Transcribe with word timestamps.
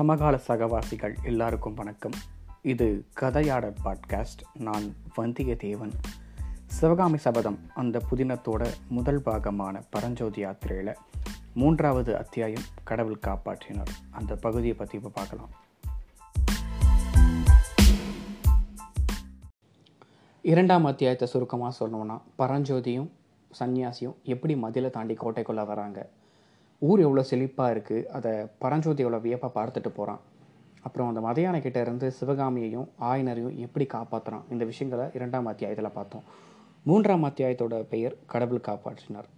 சமகால 0.00 0.40
சகவாசிகள் 0.48 1.14
எல்லாருக்கும் 1.22 1.74
வணக்கம். 1.74 2.10
இது 2.62 3.06
கதையாடல் 3.20 3.74
பாட்காஸ்ட். 3.84 4.42
நான் 4.54 4.94
வந்தியத்தேவன். 5.16 5.92
சிவகாமி 6.66 7.16
சபதம் 7.16 7.58
அந்த 7.74 8.02
புதினத்தோட 8.10 8.72
முதல் 8.88 9.22
பாகமான 9.24 9.82
பரஞ்சோதி 9.90 10.40
யாத்திரையில் 10.40 10.94
மூன்றாவது 11.54 12.18
அத்தியாயம் 12.18 12.62
கடவுள் 12.82 13.18
காப்பாற்றினார். 13.26 13.88
அந்த 14.10 14.36
பகுதியை 14.36 14.74
பற்றி 14.74 14.96
இப்போ 14.96 15.08
பார்க்கலாம். 15.08 15.48
இரண்டாம் 20.42 20.84
அத்தியாயத்தை 20.84 21.28
சுருக்கமாக 21.28 21.86
சொல்லணும்னா 21.86 22.20
பரஞ்சோதியும் 22.38 23.10
சன்னியாசியும் 23.58 24.22
எப்படி 24.22 24.56
மதிலை 24.56 24.90
தாண்டி 24.90 25.14
கோட்டைக்குள்ளே 25.14 25.66
வராங்க? 25.66 26.08
ஊர் 26.88 27.00
எவ்வளோ 27.06 27.22
செழிப்பாக 27.30 27.72
இருக்குது 27.74 28.06
அதை 28.16 28.32
பரஞ்சோதி 28.62 29.02
எவ்வளோ 29.04 29.18
வியப்பாக 29.24 29.52
பார்த்துட்டு 29.56 29.90
போகிறான் 29.96 30.20
அப்புறம் 30.86 31.08
அந்த 31.10 31.20
மதையான 31.26 31.56
கிட்ட 31.64 31.78
இருந்து 31.84 32.06
சிவகாமியையும் 32.18 32.86
ஆயனரையும் 33.10 33.56
எப்படி 33.66 33.86
காப்பாற்றுறான் 33.96 34.46
இந்த 34.52 34.64
விஷயங்களை 34.70 35.06
இரண்டாம் 35.18 35.50
அத்தியாயத்தில் 35.52 35.96
பார்த்தோம். 35.96 36.24
மூன்றாம் 36.86 37.26
அத்தியாயத்தோட 37.28 37.74
பெயர் 37.92 38.14
கடவுள் 38.32 38.66
காப்பாற்றினார். 38.68 39.28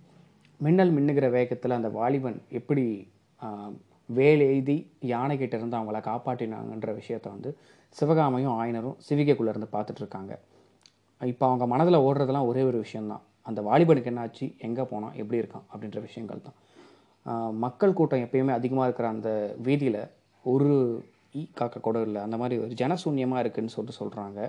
மின்னல் 0.61 0.93
மின்னுகிற 0.97 1.27
வேகத்தில் 1.37 1.79
அந்த 1.79 1.89
வாலிபன் 1.99 2.39
எப்படி 2.59 2.85
வேலை 4.09 4.19
வேல் 4.19 4.43
எய்தி 4.51 4.77
யானை 5.13 5.35
கிட்ட 5.41 5.55
இருந்து 5.59 5.79
அவங்கள 5.79 5.99
காப்பாற்றினாங்கன்ற 6.09 6.91
விஷயத்த 7.01 7.27
வந்து 7.35 7.51
சிவகாமியும் 7.97 8.55
ஆயனரும் 8.61 8.97
சிவிகைக்குள்ளே 9.07 9.53
இருந்து 9.53 9.69
பார்த்துட்டு 9.75 10.03
இருக்காங்க. 10.03 10.33
இப்போ 11.21 11.45
அவங்க 11.49 11.65
மனதில் 11.73 12.05
ஓடுறதெல்லாம் 12.07 12.49
ஒரே 12.51 12.63
ஒரு 12.69 12.79
விஷயம்தான். 12.85 13.25
அந்த 13.49 13.61
வாலிபனுக்கு 13.69 14.11
என்னாச்சு? 14.13 14.47
எங்கே 14.67 14.85
போனான்? 14.93 15.15
எப்படி 15.21 15.41
இருக்கான்? 15.43 15.67
அப்படின்ற 15.73 16.01
விஷயங்கள் 16.09 16.47
தான் 16.47 16.59
மக்கள் 17.65 17.97
கூட்டம் 17.99 18.25
எப்பயுமே 18.27 18.53
அதிகமாக 18.59 18.87
இருக்கிற 18.89 19.09
அந்த 19.15 19.31
வீதியில் 19.67 20.01
ஒரு 20.45 20.71
ஈ 21.41 21.43
காக்க 21.59 21.81
கூட 21.81 21.99
இல்லை. 22.07 22.21
அந்த 22.27 22.37
மாதிரி 22.41 22.57
ஒரு 22.65 22.73
ஜனசூன்யமாக 22.81 23.43
இருக்குதுன்னு 23.43 23.75
சொல்லிட்டு 23.75 24.01
சொல்கிறாங்க 24.01 24.41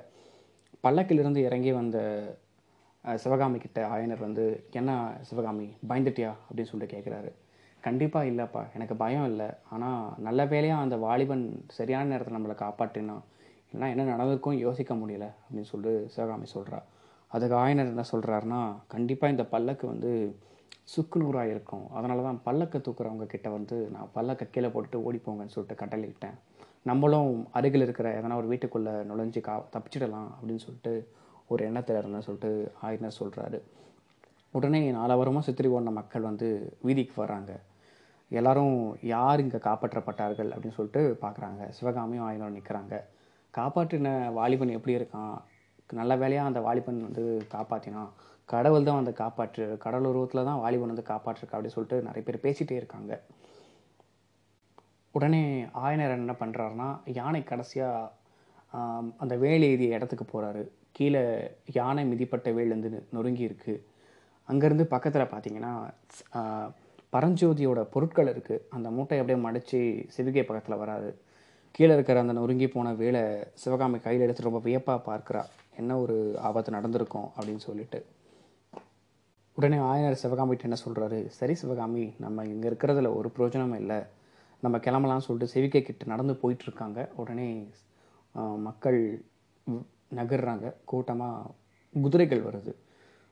பல்லக்கிலிருந்து 0.85 1.41
இறங்கி 1.47 1.71
வந்த 1.79 1.97
சிவகாமி 3.05 3.57
கிட்ட 3.59 3.79
ஆயனர் 3.93 4.25
வந்து 4.25 4.43
என்ன 4.79 4.91
சிவகாமி 5.29 5.67
பயந்துட்டியா? 5.89 6.31
அப்படின்னு 6.47 6.71
சொல்லிட்டு 6.71 6.95
கேட்குறாரு 6.95 7.31
கண்டிப்பாக 7.83 8.29
இல்லைப்பா 8.31 8.61
எனக்கு 8.75 8.95
பயம் 9.03 9.27
இல்லை. 9.31 9.47
ஆனால் 9.73 10.01
நல்ல 10.27 10.41
வேலையாக 10.53 10.85
அந்த 10.85 10.97
வாலிபன் 11.05 11.45
சரியான 11.77 12.09
நேரத்தில் 12.11 12.37
நம்மளை 12.37 12.55
காப்பாற்றினான் 12.63 13.23
இல்லைனா 13.73 13.89
என்ன 13.93 14.03
நடந்திருக்கும் 14.13 14.61
யோசிக்க 14.65 14.93
முடியல 15.01 15.27
அப்படின்னு 15.43 15.69
சொல்லிட்டு 15.71 16.09
சிவகாமி 16.15 16.47
சொல்கிறா 16.55 16.79
அதுக்கு 17.31 17.55
ஆயனர் 17.63 17.91
என்ன 17.93 18.03
சொல்கிறாருன்னா 18.13 18.61
கண்டிப்பாக 18.93 19.33
இந்த 19.35 19.45
பல்லக்கு 19.53 19.85
வந்து 19.93 20.11
சுக்கு 20.93 21.17
நூறாக 21.21 21.51
இருக்கும். 21.53 21.85
அதனால 21.97 22.23
தான் 22.27 22.39
பல்லக்கை 22.47 22.79
தூக்குறவங்க 22.85 23.25
கிட்ட 23.33 23.49
வந்து 23.57 23.77
நான் 23.95 24.09
பல்லக்கை 24.15 24.45
கீழே 24.55 24.69
போட்டுட்டு 24.73 25.03
ஓடி 25.07 25.21
போங்கன்னு 25.25 25.55
சொல்லிட்டு 25.55 25.79
கட்டளையிட்டேன் 25.81 26.37
நம்மளும் 26.89 27.33
அருகில் 27.57 27.85
இருக்கிற 27.85 28.07
எதனா 28.19 28.37
ஒரு 28.41 28.47
வீட்டுக்குள்ளே 28.51 28.93
நுழைஞ்சு 29.09 29.41
கா 29.47 29.53
தப்பிச்சிடலாம் 29.75 30.29
அப்படின்னு 30.37 30.63
சொல்லிட்டு 30.65 30.93
ஒரு 31.53 31.61
எண்ணத்தில் 31.69 31.99
இருந்தேன் 31.99 32.25
சொல்லிட்டு 32.27 32.51
ஆயினர் 32.87 33.19
சொல்கிறாரு 33.19 33.59
உடனே 34.57 34.81
நாலாவரமாக 34.97 35.45
சித்திரி 35.47 35.69
ஓடின 35.75 35.93
மக்கள் 35.99 36.27
வந்து 36.29 36.47
வீதிக்கு 36.87 37.15
வர்றாங்க. 37.21 37.51
எல்லாரும் 38.31 38.75
யார் 39.13 39.43
இங்கே 39.45 39.59
காப்பாற்றப்பட்டார்கள் 39.67 40.51
அப்படின்னு 40.53 40.77
சொல்லிட்டு 40.77 41.01
பார்க்குறாங்க 41.23 41.63
சிவகாமியும் 41.77 42.25
ஆயிரம் 42.27 42.55
நிற்கிறாங்க 42.57 42.95
காப்பாற்றின 43.53 44.11
வாலிபன் 44.37 44.75
எப்படி 44.77 44.97
இருக்கான்? 44.99 45.35
நல்ல 46.01 46.13
வேலையாக 46.21 46.49
அந்த 46.49 46.59
வாலிபன் 46.67 47.01
வந்து 47.07 47.23
காப்பாற்றினான் 47.55 48.11
கடவுள் 48.49 48.87
தான் 48.87 48.99
வந்து 48.99 49.13
காப்பாற்று 49.21 49.65
கடவுள் 49.83 50.09
உருவத்தில் 50.11 50.47
தான் 50.49 50.61
வாலிபன் 50.63 50.93
வந்து 50.93 51.11
காப்பாற்றிருக்கா 51.11 51.55
அப்படின்னு 51.57 51.77
சொல்லிட்டு 51.77 52.05
நிறைய 52.07 52.23
பேர் 52.27 52.43
பேசிகிட்டே 52.45 52.75
இருக்காங்க. 52.81 53.13
உடனே 55.17 55.41
ஆயனர் 55.85 56.17
என்ன 56.19 56.35
பண்ணுறாருனா 56.41 56.87
யானை 57.19 57.41
கடைசியாக 57.51 58.11
அந்த 59.23 59.33
வேல் 59.43 59.67
எழுதிய 59.69 59.97
இடத்துக்கு 59.97 60.25
போகிறாரு 60.29 60.63
கீழே 60.97 61.23
யானை 61.77 62.03
மிதிப்பட்ட 62.11 62.47
வேல் 62.57 62.73
வந்து 62.75 62.89
நொறுங்கி 63.15 63.43
இருக்குது 63.49 63.83
அங்கேருந்து 64.51 64.85
பக்கத்தில் 64.93 65.31
பார்த்தீங்கன்னா 65.33 65.73
பரஞ்சோதியோட 67.15 67.79
பொருட்கள் 67.93 68.31
இருக்குது 68.33 68.63
அந்த 68.75 68.87
மூட்டை 68.95 69.19
அப்படியே 69.21 69.39
மடித்து 69.45 69.79
சிவிகை 70.15 70.43
பக்கத்தில் 70.47 70.81
வராது 70.83 71.09
கீழே 71.75 71.93
இருக்கிற 71.97 72.19
அந்த 72.23 72.33
நொறுங்கி 72.39 72.67
போன 72.73 72.87
வேலை 73.03 73.21
சிவகாமி 73.61 73.97
கையில் 74.05 74.25
எடுத்து 74.25 74.47
ரொம்ப 74.47 74.61
வியப்பாக 74.67 74.99
பார்க்குறா. 75.09 75.43
என்ன 75.81 75.97
ஒரு 76.03 76.17
ஆபத்து 76.49 76.75
நடந்திருக்கும் 76.77 77.29
அப்படின்னு 77.35 77.63
சொல்லிட்டு. 77.69 78.01
உடனே 79.57 79.77
ஆயனர் 79.89 80.21
சிவகாமிகிட்ட 80.21 80.67
என்ன 80.69 80.77
சொல்கிறாரு 80.83 81.17
சரி 81.37 81.53
சிவகாமி 81.61 82.03
நம்ம 82.23 82.45
இங்கே 82.53 82.67
இருக்கிறதுல 82.69 83.09
ஒரு 83.17 83.27
பிரயோஜனமும் 83.35 83.79
இல்லை. 83.81 83.99
நம்ம 84.63 84.77
கிளம்பலாம்னு 84.85 85.25
சொல்லிட்டு 85.25 85.53
செவிக்கை 85.53 85.81
கிட்ட 85.81 86.03
நடந்து 86.11 86.33
போயிட்டுருக்காங்க. 86.41 86.99
உடனே 87.21 87.47
மக்கள் 88.67 88.99
நகர்றாங்க. 90.19 90.65
கூட்டமாக 90.91 91.51
குதிரைகள் 91.95 92.43
வருது. 92.47 92.71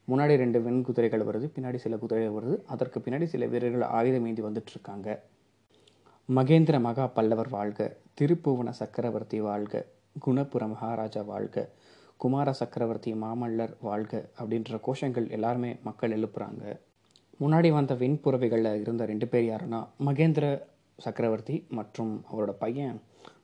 முன்னாடி 0.08 0.34
ரெண்டு 0.44 0.60
வெண் 0.66 0.82
குதிரைகள் 0.88 1.28
வருது 1.30 1.48
பின்னாடி 1.56 1.78
சில 1.86 1.98
குதிரைகள் 2.04 2.38
வருது. 2.38 2.56
அதற்கு 2.74 2.98
பின்னாடி 3.06 3.28
சில 3.34 3.46
வீரர்கள் 3.54 3.86
ஆயுதம் 3.98 4.28
ஏந்தி 4.30 4.44
வந்துட்டுருக்காங்க. 4.48 5.08
மகேந்திர 6.30 6.76
மகா 6.88 7.06
பல்லவர் 7.18 7.52
வாழ்க 7.56 7.80
திருப்புவன 8.20 8.70
சக்கரவர்த்தி 8.82 9.40
வாழ்க 9.48 9.84
குணபுர 10.26 10.64
மகாராஜா 10.74 11.22
வாழ்க 11.32 11.58
குமார 12.22 12.50
சக்கரவர்த்தி 12.60 13.12
மாமல்லர் 13.22 13.72
வாழ்க 13.88 14.14
அப்படின்ற 14.42 14.80
கோஷங்கள் 14.88 15.28
எல்லாருமே 15.36 15.72
மக்கள் 15.88 16.16
எழுப்புறாங்க. 16.18 16.64
முன்னாடி 17.42 17.70
வந்த 17.76 17.94
வெண்புறவைகளில் 18.02 18.80
இருந்த 18.82 19.04
ரெண்டு 19.12 19.28
பேர் 19.32 19.46
யாருன்னா 19.52 19.80
மகேந்திர 20.08 20.46
சக்கரவர்த்தி 21.06 21.56
மற்றும் 21.78 22.12
அவரோட 22.32 22.54
பையன் 22.64 23.00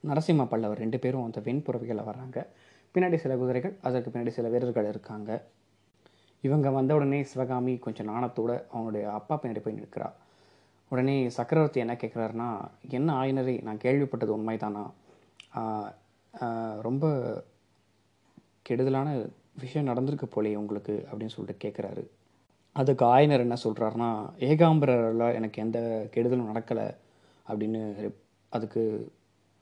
நரசிம்ம 0.09 0.45
பல்லவர் 0.51 0.81
ரெண்டு 0.83 0.99
பேரும் 1.03 1.25
அந்த 1.27 1.41
வெண்புறவைகளில் 1.47 2.09
வராங்க 2.09 2.37
பின்னாடி 2.93 3.19
சில 3.23 3.33
குதிரைகள் 3.41 3.75
அதற்கு 3.87 4.11
பின்னாடி 4.11 4.33
சில 4.37 4.47
வீரர்கள் 4.53 4.91
இருக்காங்க. 4.91 5.31
இவங்க 6.43 6.67
வந்த 6.77 6.91
உடனே 6.97 7.19
சிவகாமி 7.31 7.75
கொஞ்சம் 7.85 8.09
நாணத்தோடு 8.13 8.55
அவனுடைய 8.75 9.05
அப்பா 9.19 9.35
பின்னாடி 9.41 9.61
போய் 9.65 9.79
நிற்கிறா. 9.79 10.07
உடனே 10.91 11.17
சக்கரவர்த்தி 11.37 11.79
என்ன 11.83 11.93
கேட்குறாருன்னா 12.01 12.49
என்ன 12.97 13.09
ஆயினரை 13.21 13.55
நான் 13.67 13.83
கேள்விப்பட்டது 13.85 14.31
உண்மைதானா? 14.37 14.85
ரொம்ப 16.87 17.05
கெடுதலான 18.67 19.09
விஷயம் 19.61 19.89
நடந்திருக்கு 19.89 20.27
போலே 20.29 20.53
உங்களுக்கு 20.55 20.93
அப்படின்னு 21.09 21.35
சொல்லிட்டு 21.35 21.63
கேட்குறாரு 21.63 22.03
அதுக்கு 22.75 23.03
ஆயனர் 23.05 23.43
என்ன 23.45 23.55
சொல்கிறாருன்னா 23.63 24.09
ஏகாம்பரரில் 24.49 25.35
எனக்கு 25.37 25.61
எந்த 25.65 25.79
கெடுதலும் 26.15 26.49
நடக்கலை 26.51 26.87
அப்படின்னு 27.45 27.81
அதுக்கு 28.51 28.81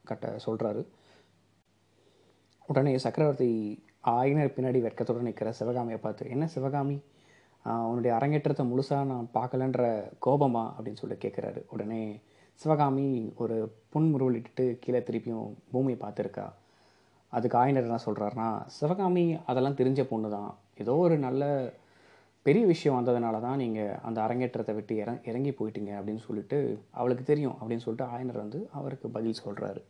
கட்ட 0.05 0.27
சொல்கிறாரு 0.45 0.81
உடனே 2.69 2.93
சக்கரவர்த்தி 3.05 3.49
ஆயனர் 4.09 4.55
பின்னாடி 4.55 4.79
வெட்கத்துடன் 4.85 5.27
நிற்கிற 5.27 5.49
சிவகாமியை 5.59 5.99
பார்த்து 5.99 6.29
என்ன 6.29 6.45
சிவகாமி? 6.47 6.97
உன்னுடைய 7.89 8.11
அரங்கேற்றத்தை 8.17 8.63
முழுசாக 8.72 9.09
நான் 9.11 9.29
பார்க்கலன்ற 9.37 9.83
கோபமா? 10.25 10.63
அப்படின்னு 10.75 11.01
சொல்லி 11.01 11.16
கேட்குறாரு 11.16 11.61
உடனே 11.69 12.01
சிவகாமி 12.59 13.07
ஒரு 13.43 13.57
புன்முருவலிட்டு 13.93 14.66
கீழே 14.83 14.99
திருப்பியும் 15.07 15.47
பூமியை 15.72 15.97
பார்த்துருக்கா. 16.01 16.45
அதுக்கு 17.35 17.57
ஆயினர் 17.62 17.88
என்ன 17.90 18.00
சொல்கிறாருன்னா 18.06 18.50
சிவகாமி 18.78 19.25
அதெல்லாம் 19.46 19.79
தெரிஞ்ச 19.79 20.03
பொண்ணு 20.03 20.29
தான் 20.29 20.51
ஏதோ 20.75 20.96
ஒரு 21.06 21.18
நல்ல 21.18 21.44
பெரிய 22.46 22.63
விஷயம் 22.66 22.97
வந்ததுனால 22.97 23.35
தான் 23.41 23.62
நீங்கள் 23.63 23.97
அந்த 24.07 24.18
அரங்கேற்றத்தை 24.22 24.73
விட்டு 24.75 24.96
இறங் 25.03 25.22
இறங்கி 25.23 25.51
போயிட்டீங்க 25.51 25.91
அப்படின்னு 26.00 26.23
சொல்லிட்டு 26.28 26.57
அவளுக்கு 26.91 27.23
தெரியும் 27.23 27.57
அப்படின்னு 27.59 27.85
சொல்லிட்டு 27.85 28.12
ஆயனர் 28.13 28.44
வந்து 28.44 28.62
அவருக்கு 28.72 29.09
பதில் 29.09 29.41
சொல்கிறாரு 29.44 29.81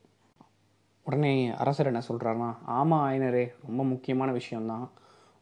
உடனே 1.06 1.32
அரசர் 1.64 1.90
என்ன 1.90 2.02
சொல்கிறாருன்னா 2.08 2.48
ஆமாம் 2.78 3.04
ஆயனரே 3.08 3.44
ரொம்ப 3.66 3.82
முக்கியமான 3.84 4.30
விஷயம்தான். 4.32 4.86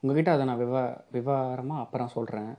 உங்ககிட்ட 0.03 0.29
அதை 0.31 0.45
நான் 0.45 0.61
விவ 0.63 0.77
விவரமாக 1.11 1.83
அப்புறம் 1.83 2.11
சொல்கிறேன் 2.15 2.49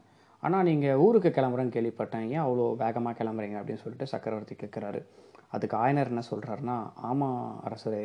ஆனால் 0.42 0.64
நீங்கள் 0.64 1.00
ஊருக்கு 1.06 1.30
கிளம்புறேன்னு 1.30 1.74
கேள்விப்பட்டேன். 1.76 2.24
ஏன் 2.34 2.44
அவ்வளோ 2.46 2.64
வேகமாக 2.76 3.18
கிளம்புறீங்க? 3.20 3.56
அப்படின்னு 3.60 3.82
சொல்லிட்டு 3.82 4.06
சக்கரவர்த்தி 4.06 4.54
கேட்குறாரு 4.62 5.00
அதுக்கு 5.50 5.76
ஆயனர் 5.76 6.10
என்ன 6.12 6.22
சொல்கிறாருன்னா 6.30 6.76
ஆமாம் 7.10 7.42
அரசரே 7.64 8.02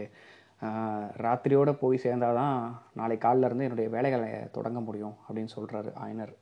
ராத்திரியோடு 1.23 1.73
போய் 1.73 2.03
சேர்ந்தாதான் 2.03 2.71
நாளை 2.93 3.17
காலிலேருந்து 3.17 3.67
என்னுடைய 3.67 3.89
வேலைகளை 3.89 4.49
தொடங்க 4.51 4.79
முடியும் 4.79 5.15
அப்படின்னு 5.27 5.49
சொல்கிறாரு 5.55 5.91
ஆயனர். 6.05 6.33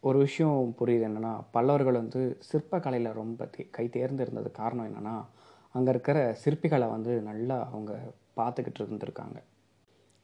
ஒரு 0.00 0.18
விஷயம் 0.18 0.74
புரியுது 0.78 1.06
என்னென்னா 1.08 1.44
பல்லவர்கள் 1.50 1.94
வந்து 1.94 2.38
சிற்பக்கலையில் 2.52 3.12
ரொம்ப 3.12 3.44
தே 3.44 3.70
கை 3.70 3.88
தேர்ந்திருந்தது 3.92 4.50
காரணம் 4.50 4.88
என்னென்னா 4.88 5.24
அங்கே 5.72 5.90
இருக்கிற 5.90 6.36
சிற்பிகளை 6.44 6.90
வந்து 6.90 7.20
நல்லா 7.20 7.68
அவங்க 7.70 8.12
பார்த்துக்கிட்டு 8.36 8.82
இருந்திருக்காங்க. 8.84 9.38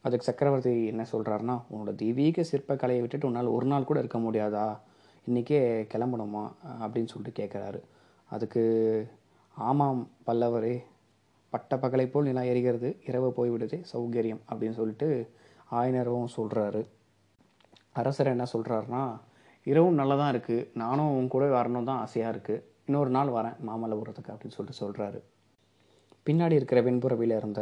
அதுக்கு 0.01 0.25
சக்கரவர்த்தி 0.25 0.85
என்ன 0.85 1.05
சொல்கிறாருன்னா 1.11 1.61
உன்னோட 1.73 1.95
தெய்வீக 1.95 2.45
சிற்பக்கலையை 2.51 2.99
விட்டுட்டு 2.99 3.27
உன்னால் 3.27 3.45
ஒரு 3.45 3.65
நாள் 3.65 3.83
கூட 3.83 3.99
இருக்க 3.99 4.19
முடியாதா? 4.19 4.79
இன்றைக்கே 5.27 5.87
கிளம்பணுமா? 5.93 6.43
அப்படின்னு 6.81 7.05
சொல்லிட்டு 7.05 7.41
கேட்குறாரு 7.41 7.81
அதுக்கு 8.29 8.63
ஆமாம் 9.55 10.09
பல்லவரே 10.27 10.83
பட்ட 11.53 11.77
பகலை 11.83 12.05
போல் 12.09 12.27
நிலா 12.29 12.43
எரிகிறது. 12.51 12.89
இரவு 13.09 13.29
போய்விடுது. 13.37 13.77
சௌகரியம் 13.91 14.41
அப்படின்னு 14.49 14.79
சொல்லிட்டு 14.81 15.09
ஆயனரவும் 15.79 16.33
சொல்கிறாரு 16.37 16.81
அரசர் 17.99 18.33
என்ன 18.35 18.45
சொல்கிறாருன்னா 18.53 19.03
இரவும் 19.67 19.99
நல்லா 19.99 20.15
தான் 20.21 20.31
இருக்குது 20.33 20.67
நானும் 20.81 21.15
உன் 21.17 21.33
கூட 21.33 21.45
வரணும் 21.57 21.89
தான் 21.89 22.01
ஆசையாக 22.05 22.33
இருக்குது 22.33 22.63
இன்னொரு 22.87 23.09
நாள் 23.17 23.35
வரேன். 23.37 23.57
மாமல்லபுரத்துக்கு 23.67 24.33
அப்படின்னு 24.33 24.57
சொல்லிட்டு 24.57 24.81
சொல்கிறாரு 24.83 25.19
பின்னாடி 26.27 26.55
இருக்கிற 26.59 26.79
வெண்புறவியில் 26.87 27.35
இருந்த 27.39 27.61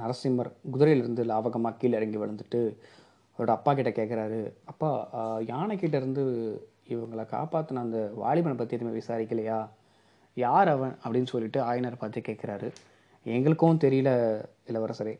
நரசிம்மர் 0.00 0.50
குதிரையிலிருந்து 0.72 1.22
லாவகமாக 1.30 1.78
கீழே 1.80 1.96
இறங்கி 2.00 2.18
விழுந்துட்டு 2.20 2.60
அவரோட 3.32 3.52
அப்பா 3.56 3.72
கிட்ட 3.72 3.90
கேட்குறாரு 3.98 4.38
அப்பா 4.72 4.88
யானைக்கிட்டேருந்து 5.50 6.24
இவங்களை 6.92 7.24
காப்பாற்றின 7.34 7.82
அந்த 7.86 7.98
வாலிபனை 8.22 8.54
பற்றி 8.56 8.76
எதுவுமே 8.76 8.94
விசாரிக்கலையா? 9.00 9.58
யார் 10.36 10.68
அவன்? 10.68 10.94
அப்படின்னு 11.04 11.32
சொல்லிட்டு 11.34 11.60
ஆயனர் 11.68 12.00
பார்த்து 12.02 12.28
கேட்குறாரு 12.28 12.68
எங்களுக்கும் 13.26 13.82
தெரியல 13.84 14.10
இளவரசரே. 14.70 15.14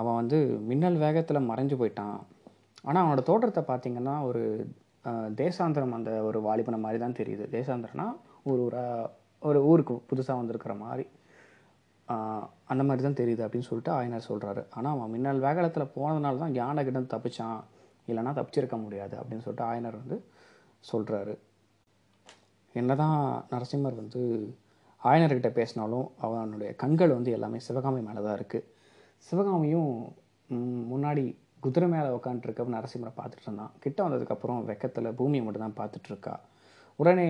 அவன் 0.00 0.18
வந்து 0.20 0.38
மின்னல் 0.68 0.98
வேகத்தில் 1.04 1.48
மறைஞ்சு 1.50 1.76
போயிட்டான். 1.80 2.18
ஆனால் 2.86 3.02
அவனோட 3.02 3.22
தோற்றத்தை 3.30 3.62
பார்த்தீங்கன்னா 3.70 4.14
ஒரு 4.28 4.42
தேசாந்திரம் 5.40 5.94
அந்த 5.98 6.10
ஒரு 6.28 6.38
வாலிபனை 6.46 6.78
மாதிரி 6.84 6.98
தான் 7.04 7.18
தெரியுது. 7.20 7.44
தேசாந்திரம்னா 7.56 8.06
ஒரு 8.50 8.60
ஊராக 8.66 9.10
ஒரு 9.42 9.60
ஊருக்கு 9.70 9.94
புதுசாக 10.10 10.40
வந்திருக்கிற 10.40 10.74
மாதிரி 10.84 11.04
அந்த 12.72 12.82
மாதிரி 12.86 13.02
தான் 13.06 13.20
தெரியுது 13.20 13.42
அப்படின்னு 13.44 13.68
சொல்லிட்டு 13.68 13.92
ஆயனர் 13.98 14.28
சொல்கிறாரு 14.30 14.62
ஆனால் 14.76 14.94
அவன் 14.96 15.12
மின்னல் 15.14 15.44
வேகத்தில் 15.46 15.92
போனதுனால 15.96 16.40
தான் 16.44 16.56
யானை 16.60 16.82
தப்பிச்சான். 17.14 17.60
இல்லைன்னா 18.08 18.32
தப்பிச்சிருக்க 18.38 18.76
முடியாது 18.84 19.14
அப்படின்னு 19.20 19.44
சொல்லிட்டு 19.44 19.68
ஆயனர் 19.70 20.00
வந்து 20.02 20.16
சொல்கிறாரு 20.90 21.34
என்ன 22.74 22.94
தான் 23.02 23.18
நரசிம்மர் 23.52 24.00
வந்து 24.02 24.22
ஆயனர்கிட்ட 25.04 25.50
பேசினாலும் 25.58 26.06
அவனுடைய 26.16 26.74
கண்கள் 26.82 27.16
வந்து 27.16 27.30
எல்லாமே 27.30 27.58
சிவகாமி 27.58 28.00
மேலே 28.00 28.20
தான் 28.26 28.36
இருக்குது 28.38 28.66
சிவகாமியும் 29.18 30.14
முன்னாடி 30.92 31.24
குதிரை 31.64 31.88
மேலே 31.88 32.08
உட்காந்துருக்க 32.16 32.64
நரசிம்மரை 32.76 33.12
பார்த்துட்டு 33.18 33.46
இருந்தான். 33.46 33.70
கிட்ட 33.78 34.08
வந்ததுக்கப்புறம் 34.08 34.60
வெக்கத்தில் 34.70 35.14
பூமியை 35.18 35.44
மட்டும் 35.44 35.74
தான் 35.74 36.40
உடனே 36.96 37.28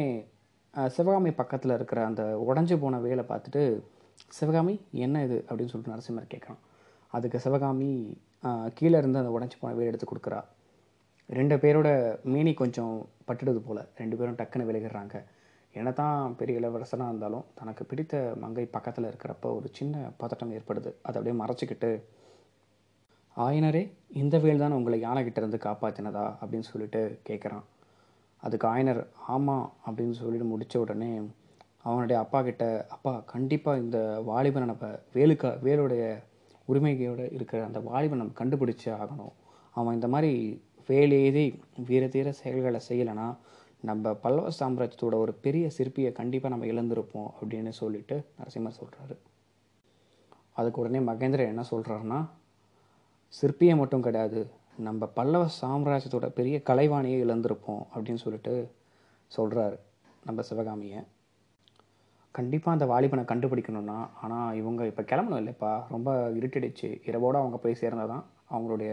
சிவகாமி 0.96 1.30
பக்கத்தில் 1.32 1.74
இருக்கிற 1.74 2.04
அந்த 2.04 2.22
உடஞ்சி 2.48 2.76
போன 2.78 2.98
வேலை 2.98 3.24
பார்த்துட்டு 3.28 3.62
சிவகாமி 4.38 4.74
என்ன 4.90 5.22
இது? 5.24 5.44
அப்படின்னு 5.48 5.72
சொல்லிட்டு 5.72 5.94
நரசிம்மர் 5.94 6.32
கேட்குறான் 6.34 6.60
அதுக்கு 7.10 7.38
சிவகாமி 7.40 8.16
கீழே 8.74 8.98
இருந்து 8.98 9.18
அந்த 9.18 9.32
உடஞ்சி 9.38 9.56
போன 9.60 9.74
வேலை 9.74 9.86
எடுத்து 9.86 10.06
கொடுக்குறா. 10.10 10.40
ரெண்டு 11.26 11.56
பேரோட 11.56 11.88
மீனி 12.24 12.54
கொஞ்சம் 12.54 12.94
பட்டுடுது 13.28 13.60
போல். 13.68 13.88
ரெண்டு 13.96 14.16
பேரும் 14.16 14.38
டக்குன்னு 14.40 14.68
விலகிடுறாங்க. 14.70 15.16
என்னதான் 15.74 16.36
பெரிய 16.36 16.60
இளவரசனாக 16.60 17.10
இருந்தாலும் 17.10 17.44
தனக்கு 17.54 17.84
பிடித்த 17.84 18.34
மங்கை 18.40 18.64
பக்கத்தில் 18.66 19.04
இருக்கிறப்ப 19.04 19.54
ஒரு 19.56 19.68
சின்ன 19.72 20.10
பதட்டம் 20.20 20.54
ஏற்படுது. 20.56 20.90
அதை 21.02 21.16
அப்படியே 21.18 21.36
மறைச்சிக்கிட்டு 21.42 21.90
ஆயனரே 23.36 23.82
இந்த 24.12 24.38
வேல் 24.38 24.58
தான் 24.58 24.72
உங்களை 24.72 24.98
யானைகிட்ட 25.02 25.40
இருந்து 25.42 25.58
காப்பாற்றினதா 25.64 26.24
அப்படின்னு 26.40 26.70
சொல்லிட்டு 26.72 27.20
கேட்குறான் 27.28 27.64
அதுக்கு 28.42 28.66
ஆயனர் 28.68 29.06
ஆமாம் 29.26 29.72
அப்படின்னு 29.86 30.10
சொல்லிட்டு 30.10 30.46
முடித்த 30.46 30.80
உடனே 30.80 31.10
அவனுடைய 31.82 32.22
அப்பா 32.22 32.42
கிட்ட 32.42 32.64
அப்பா 32.88 33.12
கண்டிப்பாக 33.26 33.80
இந்த 33.80 33.98
வாலிபனை 34.26 34.66
நம்ம 34.66 34.86
வேலுக்கா 35.14 35.50
வேலுடைய 35.66 36.04
உரிமையோட 36.68 37.32
இருக்கிற 37.32 37.64
அந்த 37.64 37.80
வாலிபனை 37.80 38.20
நம்ம 38.22 38.38
கண்டுபிடிச்சே 38.38 38.92
ஆகணும். 39.00 39.32
அவன் 39.70 39.94
இந்த 39.94 40.08
மாதிரி 40.08 40.62
வேலையேதி 40.88 41.44
வீர 41.86 42.06
தீர 42.06 42.32
செயல்களை 42.32 42.80
செய்யலைன்னா 42.88 43.26
நம்ம 43.88 44.12
பல்லவ 44.14 44.50
சாம்ராஜ்யத்தோட 44.58 45.14
ஒரு 45.24 45.32
பெரிய 45.46 45.64
சிற்பியை 45.78 46.10
கண்டிப்பாக 46.12 46.52
நம்ம 46.54 46.68
இழந்திருப்போம் 46.72 47.30
அப்படின்னு 47.38 47.72
சொல்லிட்டு 47.80 48.16
நரசிம்மர் 48.38 48.78
சொல்கிறாரு 48.80 49.14
அதுக்கு 50.52 50.80
உடனே 50.82 51.00
மகேந்திரன் 51.10 51.52
என்ன 51.52 51.64
சொல்கிறாருன்னா 51.70 52.18
சிற்பியை 53.32 53.74
மட்டும் 53.76 54.02
கிடையாது 54.02 54.40
நம்ம 54.76 55.06
பல்லவ 55.06 55.44
சாம்ராஜ்யத்தோட 55.62 56.28
பெரிய 56.38 56.56
கலைவாணியை 56.70 57.18
இழந்திருப்போம் 57.24 57.82
அப்படின்னு 57.94 58.22
சொல்லிட்டு 58.24 58.54
சொல்கிறாரு 59.30 59.76
நம்ம 60.24 60.42
சிவகாமியை. 60.42 61.00
கண்டிப்பாக 62.34 62.76
அந்த 62.76 62.86
வாலிபனை 62.92 63.24
கண்டுபிடிக்கணும்னா 63.24 63.98
ஆனால் 64.22 64.56
இவங்க 64.60 64.82
இப்போ 64.90 65.02
கிளம்பணும் 65.02 65.40
இல்லைப்பா 65.42 65.72
ரொம்ப 65.88 66.10
இருட்டிடுச்சு. 66.38 66.88
இரவோடு 67.08 67.38
அவங்க 67.38 67.56
போய் 67.56 67.80
சேர்ந்தால் 67.82 68.12
தான் 68.12 68.24
அவங்களுடைய 68.50 68.92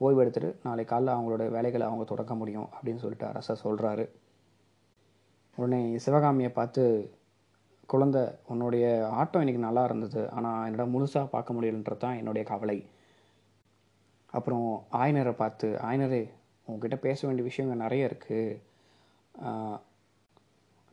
ஓய்வு 0.00 0.22
எடுத்துகிட்டு 0.22 0.50
நாளை 0.62 0.84
காலைல 0.84 1.14
அவங்களோட 1.16 1.44
வேலைகளை 1.56 1.84
அவங்க 1.86 2.04
தொடக்க 2.04 2.32
முடியும் 2.34 2.68
அப்படின்னு 2.74 3.02
சொல்லிட்டு 3.04 3.26
அரசர் 3.26 3.62
சொல்கிறாரு 3.64 4.04
உடனே 5.58 5.80
சிவகாமியை 6.04 6.50
பார்த்து 6.52 6.82
குழந்தை 7.92 8.22
உன்னுடைய 8.52 8.86
ஆட்டம் 9.10 9.42
இன்னைக்கு 9.42 9.66
நல்லா 9.66 9.82
இருந்தது 9.84 10.22
ஆனால் 10.30 10.64
என்னோட 10.68 10.84
முழுசாக 10.94 11.32
பார்க்க 11.34 11.54
முடியலன்றது 11.56 12.02
தான் 12.04 12.18
என்னுடைய 12.20 12.44
கவலை. 12.50 12.78
அப்புறம் 14.32 14.66
ஆயனரை 15.00 15.34
பார்த்து 15.42 15.68
ஆயனரே 15.88 16.22
உங்ககிட்ட 16.66 16.96
பேச 17.06 17.18
வேண்டிய 17.26 17.44
விஷயங்கள் 17.48 17.82
நிறைய 17.84 18.08
இருக்குது 18.10 18.58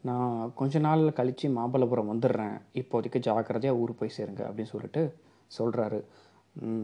நான் 0.03 0.53
கொஞ்ச 0.59 0.79
நாள் 0.79 1.03
கழித்து 1.17 1.49
மாமல்லபுரம் 1.57 2.11
வந்துடுறேன். 2.13 2.55
இப்போதைக்கு 2.81 3.19
ஜாக்கிரதையாக 3.27 3.79
ஊர் 3.81 3.99
போய் 3.99 4.15
சேருங்க 4.17 4.41
அப்படின்னு 4.49 4.73
சொல்லிட்டு 4.73 5.03
சொல்கிறாரு 5.51 5.99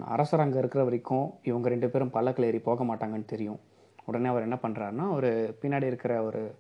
அரசர் 0.06 0.40
அங்கே 0.40 0.58
இருக்கிற 0.58 0.84
வரைக்கும் 0.84 1.34
இவங்க 1.44 1.70
ரெண்டு 1.70 1.90
பேரும் 1.90 2.10
பல்லக்கில் 2.10 2.46
ஏறி 2.46 2.60
போக 2.60 2.84
மாட்டாங்கன்னு 2.84 3.26
தெரியும். 3.26 3.60
உடனே 4.06 4.28
அவர் 4.28 4.42
என்ன 4.42 4.58
பண்ணுறாருன்னா 4.62 5.12
ஒரு 5.12 5.58
பின்னாடி 5.62 5.84
இருக்கிற 5.84 6.24
ஒரு 6.24 6.56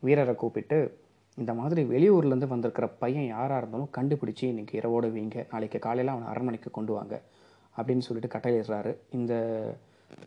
வீரரை 0.00 0.34
கூப்பிட்டு 0.34 0.98
இந்த 1.34 1.54
மாதிரி 1.54 1.82
வெளியூர்லேருந்து 1.82 2.46
வந்திருக்கிற 2.46 2.88
பையன் 2.88 3.26
யாராக 3.26 3.66
இருந்தாலும் 3.66 3.92
கண்டுபிடிச்சி 3.96 4.40
இன்றைக்கி 4.40 4.74
இரவோடு 4.74 5.08
வீங்க. 5.08 5.46
நாளைக்கு 5.50 5.78
காலையில் 5.78 6.12
அவனை 6.12 6.28
அரண்மனைக்கு 6.28 6.70
கொண்டு 6.70 6.92
வாங்க. 6.92 7.22
அப்படின்னு 7.76 7.98
சொல்லிட்டு 7.98 8.38
கட்டளையிடுறாரு. 8.38 8.96
இந்த 9.10 9.34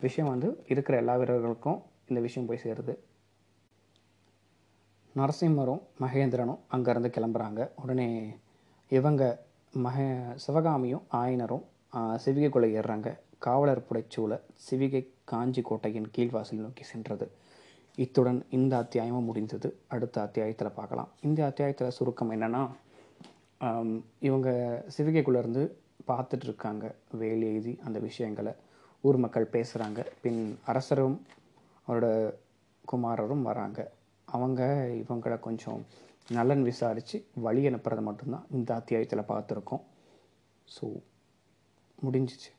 விஷயம் 0.00 0.30
வந்து 0.30 0.64
இருக்கிற 0.68 0.98
எல்லா 0.98 1.16
வீரர்களுக்கும் 1.16 1.82
இந்த 2.06 2.20
விஷயம் 2.20 2.48
போய் 2.48 2.60
சேருது. 2.64 2.94
நரசிம்மரும் 5.16 5.82
மகேந்திரனும் 6.00 6.58
அங்கேருந்து 6.72 7.10
கிளம்புறாங்க. 7.16 7.68
உடனே 7.82 8.36
இவங்க 8.88 9.44
மக 9.72 10.22
சிவகாமியும் 10.34 11.02
ஆயனரும் 11.12 11.64
சிவிகை 11.94 12.22
சிவிகைக்குள்ளே 12.24 12.68
ஏறுறாங்க. 12.78 13.08
காவலர் 13.44 13.86
புடைச்சூழ 13.88 14.32
சிவிகை 14.66 15.02
காஞ்சி 15.30 15.62
கோட்டையின் 15.68 16.08
கீழ்வாசல் 16.16 16.62
நோக்கி 16.64 16.84
சென்றது. 16.92 17.26
இத்துடன் 18.04 18.40
இந்த 18.56 18.72
அத்தியாயமும் 18.82 19.28
முடிந்தது. 19.30 19.68
அடுத்த 19.94 20.16
அத்தியாயத்தில் 20.26 20.76
பார்க்கலாம். 20.78 21.10
இந்த 21.28 21.40
அத்தியாயத்தில் 21.50 21.96
சுருக்கம் 21.98 22.32
என்னென்னா 22.36 22.62
இவங்க 24.28 24.48
சிவிகைக்குள்ளேருந்து 24.96 25.62
பார்த்துட்டு 26.10 26.46
இருக்காங்க. 26.48 26.84
வேல் 27.20 27.44
எழுதி 27.50 27.74
அந்த 27.86 27.98
விஷயங்களை 28.08 28.52
ஊர் 29.08 29.18
மக்கள் 29.24 29.52
பேசுகிறாங்க 29.54 30.00
பின் 30.24 30.42
அரசரும் 30.72 31.16
அவரோட 31.86 32.08
குமாரரும் 32.92 33.46
வராங்க. 33.50 33.80
அவங்க 34.28 34.62
இவங்களை 35.02 35.36
கொஞ்சம் 35.46 35.80
நலன் 36.36 36.64
விசாரித்து 36.68 37.16
வழி 37.46 37.62
அனுப்புறது 37.70 38.02
மட்டும்தான் 38.08 38.46
இந்த 38.58 38.70
அத்தியாயத்தில் 38.80 39.28
பார்த்துருக்கோம். 39.32 39.84
ஸோ 40.68 40.86
முடிஞ்சிச்சு. 42.04 42.50